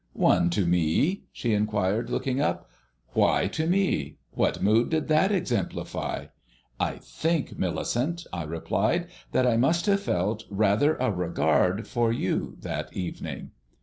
[0.13, 2.67] "One to me?" she inquired, looking up.
[3.09, 4.17] "Why to me?
[4.31, 6.25] What mood did that exemplify?"
[6.79, 12.57] "I think, Millicent," I replied, "that I must have felt rather a regard for you
[12.61, 13.51] that evening."